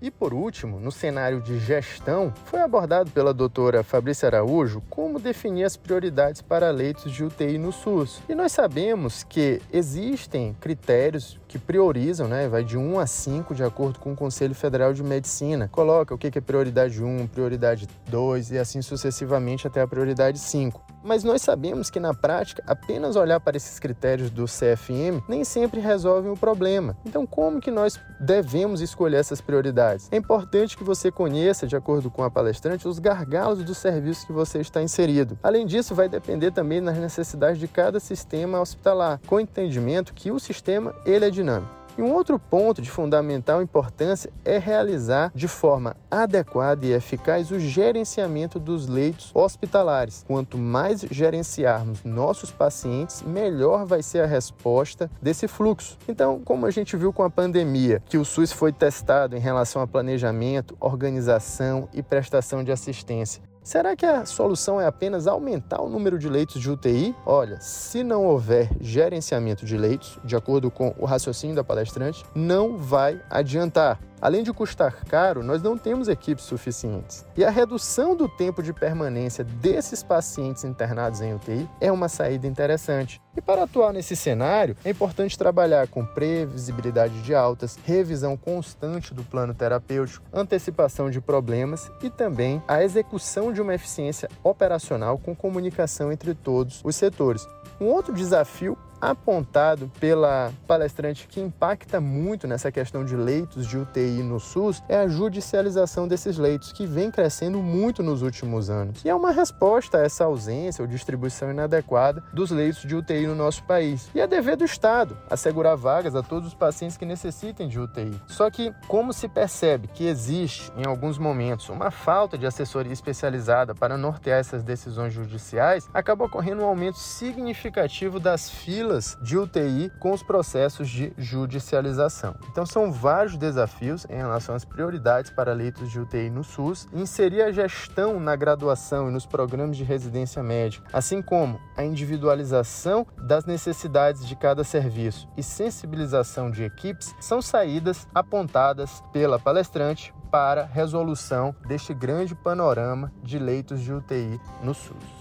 E 0.00 0.10
por 0.10 0.32
último, 0.32 0.78
no 0.78 0.92
cenário 0.92 1.40
de 1.40 1.58
gestão, 1.58 2.32
foi 2.44 2.60
abordado 2.60 3.10
pela 3.10 3.34
doutora 3.34 3.82
Fabrícia 3.82 4.28
Araújo 4.28 4.80
como 4.88 5.18
definir 5.18 5.64
as 5.64 5.76
prioridades 5.76 6.40
para 6.40 6.70
leitos 6.70 7.12
de 7.12 7.24
UTI 7.24 7.58
no 7.58 7.72
SUS. 7.72 8.22
E 8.28 8.34
nós 8.34 8.52
sabemos 8.52 9.24
que 9.24 9.60
existem 9.72 10.54
critérios 10.60 11.40
que 11.48 11.58
priorizam, 11.58 12.28
né, 12.28 12.46
vai 12.46 12.62
de 12.62 12.78
1 12.78 13.00
a 13.00 13.06
5 13.06 13.54
de 13.54 13.64
acordo 13.64 13.98
com 13.98 14.12
o 14.12 14.16
Conselho 14.16 14.54
Federal 14.54 14.92
de 14.92 15.02
Medicina. 15.02 15.68
Coloca 15.72 16.14
o 16.14 16.18
que 16.18 16.38
é 16.38 16.40
prioridade 16.40 17.02
1, 17.02 17.26
prioridade 17.26 17.88
2 18.08 18.52
e 18.52 18.58
assim 18.58 18.80
sucessivamente 18.80 19.66
até 19.66 19.80
a 19.80 19.88
prioridade 19.88 20.38
5. 20.38 20.80
Mas 21.08 21.24
nós 21.24 21.40
sabemos 21.40 21.88
que 21.88 21.98
na 21.98 22.12
prática, 22.12 22.62
apenas 22.66 23.16
olhar 23.16 23.40
para 23.40 23.56
esses 23.56 23.78
critérios 23.78 24.28
do 24.28 24.44
CFM 24.44 25.24
nem 25.26 25.42
sempre 25.42 25.80
resolvem 25.80 26.30
o 26.30 26.36
problema. 26.36 26.94
Então, 27.06 27.26
como 27.26 27.62
que 27.62 27.70
nós 27.70 27.98
devemos 28.20 28.82
escolher 28.82 29.16
essas 29.16 29.40
prioridades? 29.40 30.08
É 30.12 30.18
importante 30.18 30.76
que 30.76 30.84
você 30.84 31.10
conheça, 31.10 31.66
de 31.66 31.74
acordo 31.74 32.10
com 32.10 32.22
a 32.22 32.30
palestrante, 32.30 32.86
os 32.86 32.98
gargalos 32.98 33.64
do 33.64 33.74
serviço 33.74 34.26
que 34.26 34.34
você 34.34 34.60
está 34.60 34.82
inserido. 34.82 35.38
Além 35.42 35.64
disso, 35.64 35.94
vai 35.94 36.10
depender 36.10 36.50
também 36.50 36.82
das 36.82 36.98
necessidades 36.98 37.58
de 37.58 37.66
cada 37.66 37.98
sistema 37.98 38.60
hospitalar, 38.60 39.18
com 39.26 39.40
entendimento 39.40 40.12
que 40.12 40.30
o 40.30 40.38
sistema 40.38 40.94
ele 41.06 41.24
é 41.24 41.30
dinâmico. 41.30 41.77
E 41.98 42.02
um 42.02 42.14
outro 42.14 42.38
ponto 42.38 42.80
de 42.80 42.88
fundamental 42.88 43.60
importância 43.60 44.30
é 44.44 44.56
realizar 44.56 45.32
de 45.34 45.48
forma 45.48 45.96
adequada 46.08 46.86
e 46.86 46.92
eficaz 46.92 47.50
o 47.50 47.58
gerenciamento 47.58 48.60
dos 48.60 48.86
leitos 48.86 49.32
hospitalares. 49.34 50.24
Quanto 50.24 50.56
mais 50.56 51.00
gerenciarmos 51.10 52.04
nossos 52.04 52.52
pacientes, 52.52 53.22
melhor 53.22 53.84
vai 53.84 54.00
ser 54.00 54.20
a 54.20 54.26
resposta 54.26 55.10
desse 55.20 55.48
fluxo. 55.48 55.98
Então, 56.08 56.40
como 56.44 56.66
a 56.66 56.70
gente 56.70 56.96
viu 56.96 57.12
com 57.12 57.24
a 57.24 57.30
pandemia, 57.30 58.00
que 58.08 58.16
o 58.16 58.24
SUS 58.24 58.52
foi 58.52 58.72
testado 58.72 59.34
em 59.34 59.40
relação 59.40 59.82
a 59.82 59.86
planejamento, 59.88 60.76
organização 60.78 61.88
e 61.92 62.00
prestação 62.00 62.62
de 62.62 62.70
assistência, 62.70 63.42
Será 63.68 63.94
que 63.94 64.06
a 64.06 64.24
solução 64.24 64.80
é 64.80 64.86
apenas 64.86 65.26
aumentar 65.26 65.82
o 65.82 65.90
número 65.90 66.18
de 66.18 66.26
leitos 66.26 66.58
de 66.58 66.70
UTI? 66.70 67.14
Olha, 67.26 67.60
se 67.60 68.02
não 68.02 68.24
houver 68.24 68.70
gerenciamento 68.80 69.66
de 69.66 69.76
leitos, 69.76 70.18
de 70.24 70.34
acordo 70.34 70.70
com 70.70 70.94
o 70.98 71.04
raciocínio 71.04 71.54
da 71.54 71.62
palestrante, 71.62 72.24
não 72.34 72.78
vai 72.78 73.20
adiantar. 73.28 74.00
Além 74.22 74.42
de 74.42 74.54
custar 74.54 75.04
caro, 75.04 75.42
nós 75.44 75.62
não 75.62 75.76
temos 75.76 76.08
equipes 76.08 76.44
suficientes. 76.44 77.26
E 77.36 77.44
a 77.44 77.50
redução 77.50 78.16
do 78.16 78.26
tempo 78.26 78.62
de 78.62 78.72
permanência 78.72 79.44
desses 79.44 80.02
pacientes 80.02 80.64
internados 80.64 81.20
em 81.20 81.34
UTI 81.34 81.68
é 81.78 81.92
uma 81.92 82.08
saída 82.08 82.46
interessante. 82.46 83.20
E 83.38 83.40
para 83.40 83.62
atuar 83.62 83.92
nesse 83.92 84.16
cenário, 84.16 84.76
é 84.84 84.90
importante 84.90 85.38
trabalhar 85.38 85.86
com 85.86 86.04
previsibilidade 86.04 87.22
de 87.22 87.36
altas, 87.36 87.78
revisão 87.84 88.36
constante 88.36 89.14
do 89.14 89.22
plano 89.22 89.54
terapêutico, 89.54 90.26
antecipação 90.32 91.08
de 91.08 91.20
problemas 91.20 91.88
e 92.02 92.10
também 92.10 92.60
a 92.66 92.82
execução 92.82 93.52
de 93.52 93.62
uma 93.62 93.76
eficiência 93.76 94.28
operacional 94.42 95.18
com 95.18 95.36
comunicação 95.36 96.10
entre 96.10 96.34
todos 96.34 96.80
os 96.82 96.96
setores. 96.96 97.46
Um 97.80 97.84
outro 97.84 98.12
desafio 98.12 98.76
apontado 99.00 99.90
pela 100.00 100.52
palestrante 100.66 101.26
que 101.28 101.40
impacta 101.40 102.00
muito 102.00 102.46
nessa 102.46 102.70
questão 102.70 103.04
de 103.04 103.16
leitos 103.16 103.66
de 103.66 103.78
UTI 103.78 104.22
no 104.22 104.40
SUS 104.40 104.82
é 104.88 104.98
a 104.98 105.08
judicialização 105.08 106.08
desses 106.08 106.38
leitos, 106.38 106.72
que 106.72 106.86
vem 106.86 107.10
crescendo 107.10 107.62
muito 107.62 108.02
nos 108.02 108.22
últimos 108.22 108.70
anos. 108.70 109.04
E 109.04 109.08
é 109.08 109.14
uma 109.14 109.30
resposta 109.30 109.98
a 109.98 110.02
essa 110.02 110.24
ausência 110.24 110.82
ou 110.82 110.88
distribuição 110.88 111.50
inadequada 111.50 112.22
dos 112.32 112.50
leitos 112.50 112.82
de 112.82 112.94
UTI 112.94 113.26
no 113.26 113.34
nosso 113.34 113.62
país. 113.64 114.08
E 114.14 114.20
é 114.20 114.26
dever 114.26 114.56
do 114.56 114.64
Estado 114.64 115.16
assegurar 115.30 115.76
vagas 115.76 116.14
a 116.14 116.22
todos 116.22 116.48
os 116.48 116.54
pacientes 116.54 116.96
que 116.96 117.06
necessitem 117.06 117.68
de 117.68 117.78
UTI. 117.78 118.20
Só 118.26 118.50
que, 118.50 118.72
como 118.86 119.12
se 119.12 119.28
percebe 119.28 119.88
que 119.88 120.06
existe, 120.06 120.72
em 120.76 120.86
alguns 120.86 121.18
momentos, 121.18 121.68
uma 121.68 121.90
falta 121.90 122.36
de 122.36 122.46
assessoria 122.46 122.92
especializada 122.92 123.74
para 123.74 123.96
nortear 123.96 124.38
essas 124.38 124.62
decisões 124.62 125.12
judiciais, 125.12 125.88
acaba 125.92 126.24
ocorrendo 126.24 126.62
um 126.62 126.66
aumento 126.66 126.98
significativo 126.98 128.18
das 128.18 128.50
filas 128.50 128.87
filas 128.88 129.18
de 129.20 129.36
UTI 129.36 129.92
com 129.98 130.12
os 130.12 130.22
processos 130.22 130.88
de 130.88 131.12
judicialização. 131.18 132.34
Então, 132.50 132.64
são 132.64 132.90
vários 132.90 133.36
desafios 133.36 134.06
em 134.08 134.16
relação 134.16 134.54
às 134.54 134.64
prioridades 134.64 135.30
para 135.30 135.52
leitos 135.52 135.90
de 135.90 136.00
UTI 136.00 136.30
no 136.30 136.42
SUS, 136.42 136.88
inserir 136.92 137.42
a 137.42 137.52
gestão 137.52 138.18
na 138.18 138.34
graduação 138.34 139.10
e 139.10 139.12
nos 139.12 139.26
programas 139.26 139.76
de 139.76 139.84
residência 139.84 140.42
médica, 140.42 140.88
assim 140.90 141.20
como 141.20 141.60
a 141.76 141.84
individualização 141.84 143.06
das 143.18 143.44
necessidades 143.44 144.26
de 144.26 144.34
cada 144.34 144.64
serviço 144.64 145.28
e 145.36 145.42
sensibilização 145.42 146.50
de 146.50 146.64
equipes, 146.64 147.14
são 147.20 147.42
saídas 147.42 148.08
apontadas 148.14 149.02
pela 149.12 149.38
palestrante 149.38 150.14
para 150.30 150.64
resolução 150.64 151.54
deste 151.66 151.92
grande 151.92 152.34
panorama 152.34 153.12
de 153.22 153.38
leitos 153.38 153.80
de 153.80 153.92
UTI 153.92 154.40
no 154.62 154.74
SUS. 154.74 155.17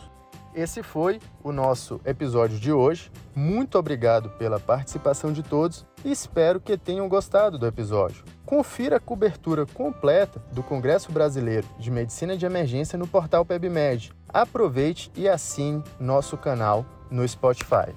Esse 0.53 0.81
foi 0.81 1.19
o 1.43 1.51
nosso 1.51 2.01
episódio 2.05 2.59
de 2.59 2.71
hoje. 2.71 3.11
Muito 3.35 3.77
obrigado 3.77 4.29
pela 4.31 4.59
participação 4.59 5.31
de 5.31 5.43
todos 5.43 5.85
e 6.03 6.11
espero 6.11 6.59
que 6.59 6.77
tenham 6.77 7.07
gostado 7.07 7.57
do 7.57 7.67
episódio. 7.67 8.23
Confira 8.45 8.97
a 8.97 8.99
cobertura 8.99 9.65
completa 9.65 10.41
do 10.51 10.63
Congresso 10.63 11.11
Brasileiro 11.11 11.67
de 11.77 11.91
Medicina 11.91 12.35
de 12.35 12.45
Emergência 12.45 12.97
no 12.97 13.07
portal 13.07 13.45
PebMed. 13.45 14.13
Aproveite 14.29 15.11
e 15.15 15.27
assine 15.27 15.83
nosso 15.99 16.37
canal 16.37 16.85
no 17.09 17.27
Spotify. 17.27 17.93